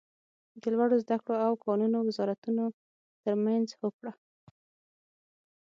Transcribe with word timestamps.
د 0.61 0.63
لوړو 0.73 0.95
ذده 1.03 1.17
کړو 1.23 1.37
او 1.45 1.53
کانونو 1.65 1.97
وزارتونو 2.07 2.63
تر 3.23 3.33
مینځ 3.43 3.69
هوکړه 3.79 4.11